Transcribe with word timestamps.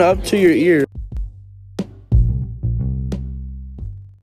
up 0.00 0.22
to 0.24 0.38
your 0.38 0.52
ear. 0.52 0.84